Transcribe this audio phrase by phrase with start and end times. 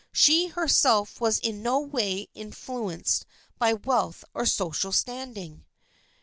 [0.13, 3.23] She herself was in no way in fluenced
[3.59, 5.63] by wealth or social standing.